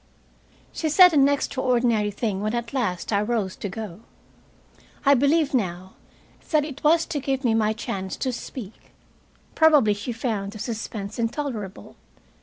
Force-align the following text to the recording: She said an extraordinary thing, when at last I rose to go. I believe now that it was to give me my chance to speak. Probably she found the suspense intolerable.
She 0.73 0.89
said 0.89 1.13
an 1.13 1.29
extraordinary 1.29 2.09
thing, 2.09 2.41
when 2.41 2.55
at 2.55 2.73
last 2.73 3.13
I 3.13 3.21
rose 3.21 3.55
to 3.57 3.69
go. 3.69 3.99
I 5.05 5.13
believe 5.13 5.53
now 5.53 5.93
that 6.49 6.65
it 6.65 6.83
was 6.83 7.05
to 7.05 7.19
give 7.19 7.43
me 7.43 7.53
my 7.53 7.71
chance 7.71 8.15
to 8.17 8.33
speak. 8.33 8.93
Probably 9.53 9.93
she 9.93 10.11
found 10.11 10.53
the 10.53 10.57
suspense 10.57 11.19
intolerable. 11.19 11.97